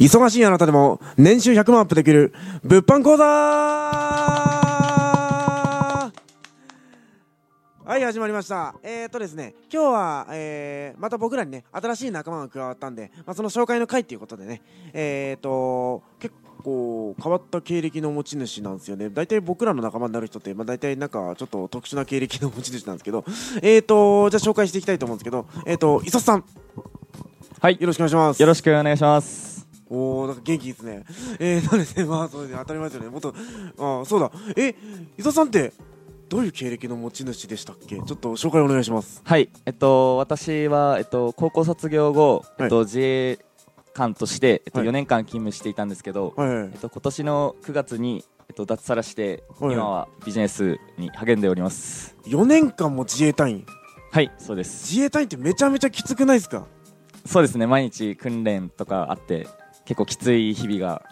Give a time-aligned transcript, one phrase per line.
[0.00, 2.32] 忙しいあなたでも年収100万アップできる
[2.64, 3.24] 物販講座
[7.84, 8.76] はい、始まりました。
[8.84, 19.10] えーとですね、今日は、えー、また僕らにね、新しい仲間が加わったんで、まあ、その紹介の会っていうことでね、えーと、結構変わった経歴の持ち主なんですよね。
[19.10, 23.24] 大体僕らの仲間になる人って、まあ、大体なんかちょっと特殊な経歴の持ち主なんですけど、
[23.60, 26.44] えーと、じゃあ紹介していきたいと思うんですけど、えーと、磯さん、
[27.60, 28.40] はいよろしくお願いします。
[28.40, 29.49] よろしくお願いします。
[29.90, 31.04] おー、なんか元気ですね。
[31.38, 33.10] えー、そうですね、まあ、そうですね、当たり前ですよね。
[33.10, 33.34] もっと、
[33.78, 34.30] あーそうだ。
[34.56, 34.74] え、
[35.18, 35.72] 伊沢さんって、
[36.28, 37.96] どういう経歴の持ち主でしたっけ？
[37.96, 39.20] ちょっと紹介お願いします。
[39.24, 43.38] はい、えっと、私は、えっと、高校卒業後、はいえっと、自衛
[43.94, 52.14] 官として、えっと、はい4年間勤務していたんですけど、はいはいえっと、今年の9月に、えっと、脱サラして、はい今はビジネスに励んでおります。
[52.26, 53.66] 4年間も自衛隊員？
[54.12, 54.88] はい、そうです。
[54.94, 56.66] 自衛隊員ってめちゃめちゃきつくないですか？
[57.26, 59.48] そうですね、毎日訓練とかあって、
[59.90, 61.02] 結構きつい日々が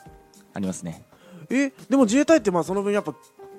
[0.54, 1.02] ありますね。
[1.50, 3.12] え、でも自衛隊ってまあその分やっぱ、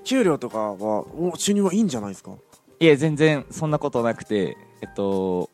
[0.05, 2.31] 給料とかは、お収入はいいんじゃないですか？
[2.79, 5.49] いえ、全然そんなことなくて、えっと、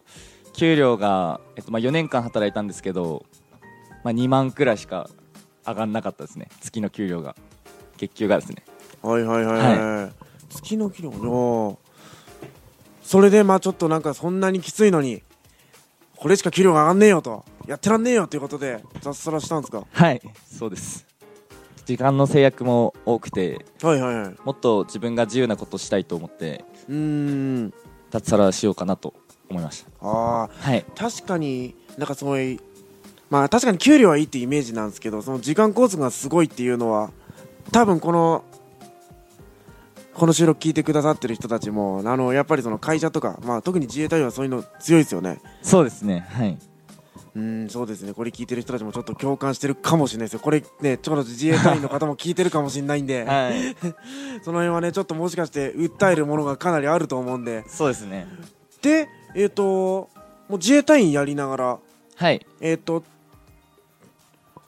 [0.54, 3.26] 給料が、えっとまあ、4年間働いたんですけど、
[4.04, 5.10] まあ、2万くらいしか
[5.66, 7.36] 上がんなかったですね、月の給料が、
[7.98, 8.64] 月給がですね。
[9.02, 10.12] はいはいはいはい。
[10.48, 11.12] 月の給料？
[11.12, 11.80] よ
[13.02, 15.24] それでまあちょっとなんかそんなにきついのに、
[16.18, 19.84] これしか給料が上がんねえよと、やってらんねえよということで、脱サラしたんですか？
[19.92, 21.06] はい、そうです。
[21.86, 24.36] 時間の制約も多くて、はいはいはい。
[24.44, 27.74] もっと自分が自由なことしたいと思って、うーん。
[28.12, 29.14] 脱サラしようかなと
[29.50, 30.08] 思いました。
[30.08, 32.62] ああ、はい、確かになんかすごい
[33.30, 37.12] まあ確かに給料はいいってイメージなんですけどその時間コースがすごいっていうのは
[37.74, 38.46] 多分この
[40.14, 46.58] この収録聞いてくださってる人たちもあのやっぱりその会社とか、まあ、特に自衛隊はそういうの強いですよねそうですね、はい。
[47.36, 48.14] うんそうですね。
[48.14, 50.40] これ聞いてる人たちもちょっと共感してるかもしれないですよ。
[50.40, 53.76] これねちょっと自衛隊員の方も聞いてるかもしれないんで、はい、
[54.42, 57.66] その辺はねちょっともしかして訴えるものがかなりあると思うんで。
[57.68, 58.28] そうですね。
[58.82, 60.10] でえっ、と
[60.48, 61.80] もう自衛隊員やりながら
[62.16, 63.04] はい、えっ、と、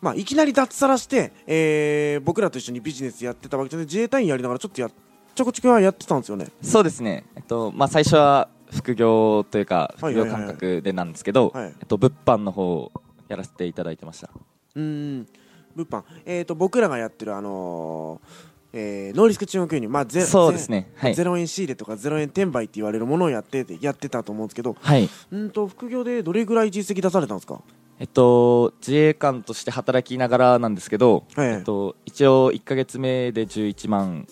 [0.01, 4.89] まあ、いきなり脱サラして、えー僕らと一緒にビジネスやってたわけで自衛隊員やりながらちょっとや
[5.33, 6.47] ちょこちょこはやってたんですよね。
[6.61, 11.73] そうですね、えっとまあ、最初は副業というか副業感覚でなんですけど、はい。
[11.79, 12.91] えっと、物販の方を
[13.27, 14.29] やらせていただいてました。
[14.75, 14.83] うー
[15.21, 15.27] ん、
[15.75, 16.03] 物販。
[16.25, 20.91] えっ、と、僕らがやってる、あのーえーノーリスク中国輸入、まあ、ゼそうですね。
[20.97, 21.15] はい。
[21.15, 25.09] ゼロ円仕入れとかゼロ円転売って言われるものをやっててやってたと思うんですけど、はい。
[25.31, 27.61] うんと副業でどれぐらい実績出されたんですか？
[27.99, 34.27] えっと自衛官として働きながらなんですけど、はいえっと、一応1か月目で11万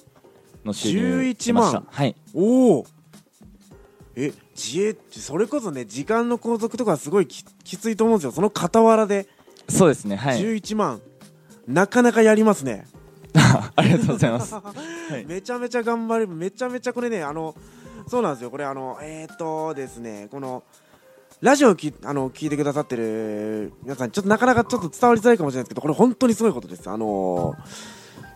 [0.65, 1.63] の収入11万。
[1.71, 1.97] 得ました。
[2.01, 2.15] はい。
[2.33, 2.85] おお
[4.15, 8.31] え自衛ってそれこそね時間の拘束とかすごいききついと思うんですよ。
[8.31, 9.27] その傍らで。
[9.67, 10.39] そうですねはい。
[10.39, 11.01] 11万、
[11.67, 12.87] なかなかやりますね。
[13.75, 14.55] ありがとうございます。
[15.21, 15.25] い。
[15.25, 17.55] めちゃめちゃ頑張れるめちゃめちゃこれねあの
[18.07, 18.51] そうなんですよ。
[18.51, 20.63] これあのえっ、ー、とですねこの
[21.41, 26.89] ラジオをきあの聞いてくださってる皆さんちょっとなかなかちょっと伝わりづらいかもしれないですけどこれ本当にすごいことです。
[26.89, 27.53] あの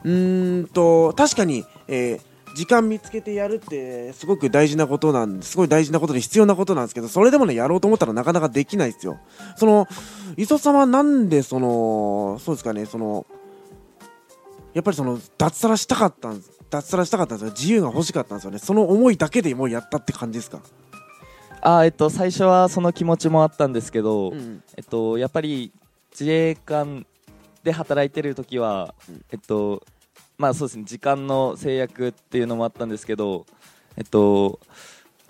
[0.03, 9.17] うーんと確かに、えー時間見つけてやるってすごく大事なことなんですごい大事なことで必要なことなんですけどそれでもねやろうと思ったらなかなかできないですよ。
[9.55, 9.87] その
[10.35, 13.25] 磯さんはなんでそのそうですかねその
[14.73, 17.53] やっぱりその脱サラしたかったんです脱サラしたかったんですよ。
[17.53, 18.59] 自由が欲しかったんですよね。
[18.59, 20.59] その思いだけでもうやったって感じですか？
[21.61, 24.63] あえっと最初はその気持ちもあったんですけど、うん。
[24.75, 25.71] えっと、やっぱり
[26.11, 27.05] 自衛官
[27.63, 29.25] で働いてる時は、うん。
[29.31, 29.81] えっと
[30.39, 33.45] まあそうですね時間の制約っていうのもあったんですけど、
[33.97, 34.59] えっと、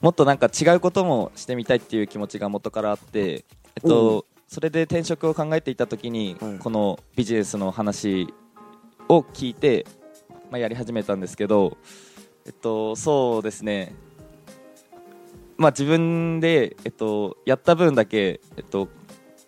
[0.02, 3.44] もっとなんか違うこともしてみたいっていう気持ちが元からあって、
[3.76, 6.60] えっと、それで転職を考えていた時に、はい。
[6.60, 8.32] このビジネスの話
[9.10, 9.88] を聞いて、
[10.52, 11.78] まあ、やり始めたんですけど、
[12.46, 13.96] えっと、そうですね。
[15.58, 18.88] まあ、自分で、えっと、やった分だけ、えっと、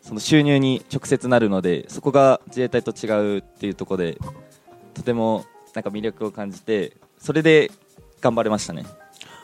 [0.02, 4.18] その収入に直接なるのでそこが自衛隊と違うっていうところで
[4.94, 7.72] とてもなんか魅力を感じてそれで
[8.20, 8.86] 頑張れましたね。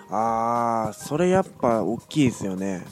[0.10, 2.86] ああそれやっぱ大きいですよね。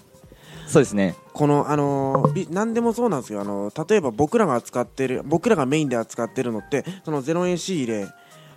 [0.68, 1.16] そうですね。
[1.34, 3.42] このあのーび何でもそうなんですよ。
[3.42, 8.08] あの例えば僕らが扱ってる僕らがメインで扱ってるのってその0円仕入れ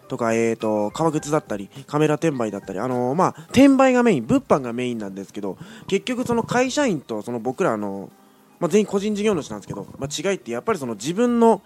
[0.09, 8.11] とか、えー、と革靴だったりカメラ転売だったり、あのーまあ、転売がメイン物販がメインなんですけど結局その会社員とその僕らの、
[8.59, 11.63] まあ、全員個人事業主なんですけど、まあ、違いってやっぱりその自分の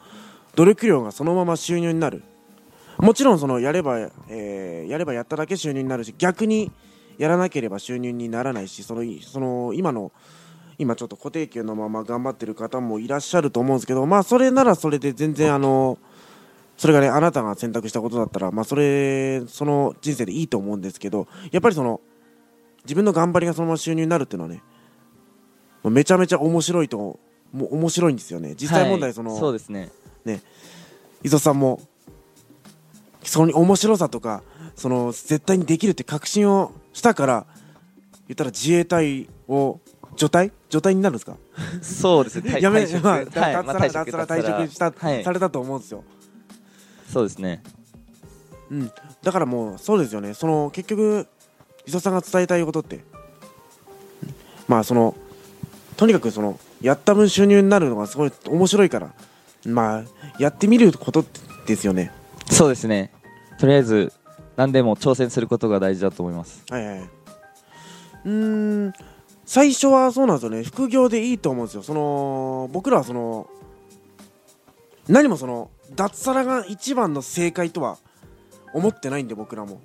[0.56, 2.22] 努力量がそのまま収入になる
[3.02, 6.70] もちろんそのやれば、えーやればやっただけ収入になるし逆に
[7.18, 10.12] やらなければ収入にならないしそのその今の
[10.78, 15.98] 今ちょっと固定給のまま頑張ってる方もいらっしゃると思うんですけどまあそれならそれで全然あの
[16.76, 22.00] それがねあなたが選択したことだったらまあそれその人生でいいと思うんですけどやっぱりその
[22.84, 24.62] 自分の頑張りがそのまま収入になるっていうのはね
[25.84, 27.18] めちゃめちゃ面白いと
[27.52, 28.54] もう面白いんですよね。
[28.56, 29.90] 実際問題その、はい、そうですね。
[31.24, 31.80] 磯さんも
[33.24, 34.42] その面白さとか
[34.74, 37.46] その絶対にできるって確信をしたから
[38.28, 39.80] 言ったら自衛隊を
[40.16, 40.52] 除隊？
[40.68, 41.36] 除隊になるんですか？
[41.82, 42.60] そうですね。
[42.62, 45.24] やめ、まあ、はい脱まあサラ脱サラ退職した、はい。
[45.24, 46.04] されたと思うんですよ、
[47.10, 47.62] そうですね。
[48.70, 48.90] うん、
[49.22, 50.34] だからもうそうですよね。
[50.34, 51.26] その結局
[51.86, 53.00] 磯さんが伝えたいことって。
[54.68, 55.14] まあその
[55.96, 59.12] とにかくそのやった分収入になるのがすごい面白いから。
[59.64, 60.02] まあ
[60.38, 61.24] やってみること
[61.66, 62.10] ですよね
[62.52, 63.10] そうですね
[63.58, 64.12] とりあえず
[64.56, 66.98] 何でも挑戦することが大事だと思いますはいはい。
[67.00, 68.30] うー
[68.88, 68.92] ん、
[69.44, 71.82] 最初はそうなんですよね、副業でいいと思うんですよ。
[71.82, 73.48] その、僕らはその、
[75.08, 77.98] 何もその、脱サラが一番の正解とは
[78.72, 79.80] 思ってないんで、僕らも。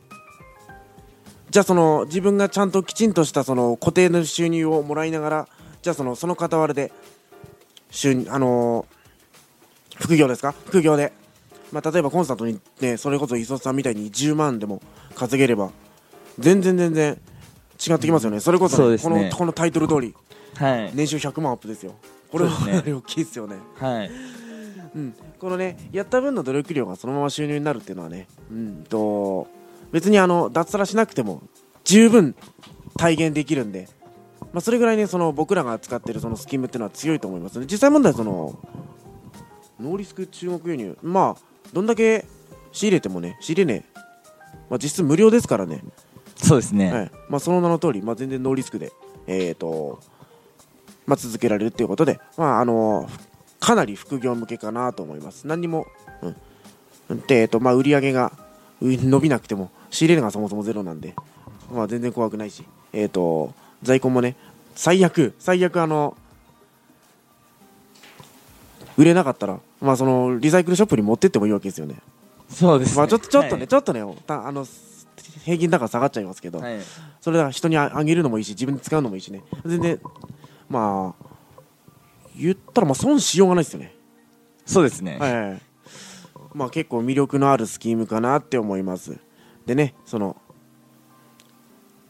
[1.50, 5.48] じゃあその、自分がちゃんときちんとしたその固定の収入をもらいながら、
[5.81, 6.92] じゃあその、その傍らで、
[7.90, 8.98] 収入、あのー
[10.00, 10.54] 副業ですか？
[10.66, 11.12] 副業で。
[11.72, 14.81] まあ、例えばコンサートにね、それこそ磯さんみたいに10万でも
[15.16, 15.72] 稼げれば、
[16.40, 17.19] 全然全然
[17.86, 18.40] 違ってきますよね。
[18.40, 20.16] それこそ,、こそねのこのタイトル通り、
[20.56, 21.94] はい年収100万アップですよ。
[22.31, 23.58] これはかなり大きいですよね。
[23.75, 24.12] はい
[24.96, 29.48] うん、このね、やった分の努力量がそのまま収入になるっていうのはね、うんと、
[29.92, 31.44] 別にあの、脱サラしなくても
[31.84, 32.36] 十分
[32.98, 33.88] 体現できるんで、
[34.54, 37.68] まあ、それぐらいね、その僕らが使ってるそのスキームっていうのは強いと思いますね。
[37.69, 38.58] 実際問題その、
[39.80, 41.42] ノーリスク中国輸入、まあ、
[41.74, 42.25] どんだけ
[42.72, 43.86] 仕入れてもね、仕入れね、
[44.69, 45.84] まあ、実質無料ですからね、
[46.36, 47.12] そうですね、はい。
[47.30, 48.92] まあ、その名の通り、まあ、全然ノーリスクで、
[49.28, 50.00] えーと
[51.06, 53.10] まあ、続けられるということで、まああの
[53.60, 55.48] かなり副業向けかなと思います。
[55.48, 55.88] 何にも、
[56.22, 57.22] うん。
[57.28, 58.31] でえーとまあ、売り上げが
[58.81, 61.16] う伸びなくても仕入れがそもそもゼロなんで、
[61.74, 64.36] まあ、全然怖くないし、えー、と在庫もね
[64.75, 66.18] 最悪最悪あの
[68.98, 71.96] 売れなかったら、まあ、そのリサイクルショップに持ってってもいいわけですよね。
[72.50, 72.98] そうですね。
[72.98, 74.66] まあ、ちょっとちょっとね、はいちょっとねたあの
[75.46, 76.80] 平均高下がっちゃいますけど、はい。
[77.22, 79.44] それは人にああげるのもいいし自分で使うのもいいしね。
[79.66, 80.00] 全然
[80.70, 81.26] まあ
[82.36, 83.94] 言ったらまあ損しようがないですよね。
[84.66, 85.62] そうですね、はい。
[86.54, 89.18] まあ結構魅力のあるスキームかなって思います。
[89.66, 90.38] でねその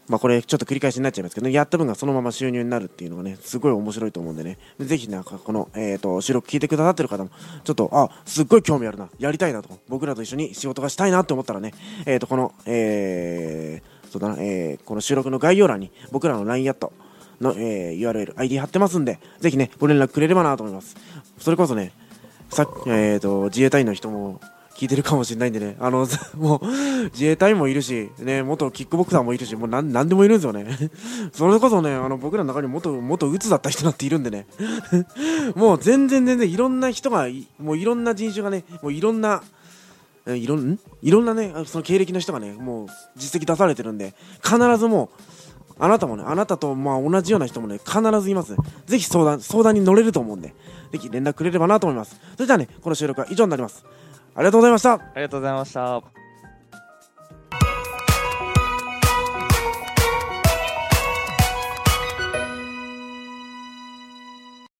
[0.08, 4.58] まあこれちょっと繰り返しになっちゃいますけど、ね、やった分がそのまま収入になるっていうのがねすごい面白いと思うんでね。
[4.78, 7.30] ぜひなんかこの、えー、と収録聞いてくださってる方も
[7.64, 9.08] ちょっとあすっごい興味あるな。
[9.18, 9.68] やりたいなと。
[9.88, 11.74] 僕らと一緒に仕事がしたいなって思ったらね。
[12.06, 16.92] えー、とこのえー、そうだな、えーこの収録の概要欄に僕らの LINE アット
[17.40, 20.96] の、えー URL、ID 貼ってますんで、ぜひね、ご連絡くれればなと思います。
[21.38, 21.92] それこそね、
[22.50, 24.40] さっき、えー、と、自衛隊員の人も
[24.78, 26.06] 聞いてるかもしれないんでね、あの、
[26.38, 26.66] もう、
[27.06, 30.68] 自衛隊もいるし、ね、元キックボクサーもいるし、もうなんなんでもいるんですよね。
[31.34, 34.46] それこそね、あの、僕らの中に元、元鬱だった人なんているんでね、
[35.56, 37.26] もう全然全然いろんな人が、
[37.58, 39.42] もういろんな人種がね、もういろんな、
[40.28, 42.86] いろんいろんなね、その経歴の人がね、もう
[43.16, 44.14] 実績出されてるんで、
[44.44, 48.54] 必ずもう、あなたもね、あなたとまあ同じような人もね、必ずいます。
[48.86, 50.54] ぜひ相談、相談に乗れると思うんで、
[50.92, 52.20] ぜひ連絡くれればなと思います。
[52.34, 53.84] それではね、この収録は以上になります。
[54.38, 54.92] ありがとうございました。
[54.92, 56.17] ありがとうございました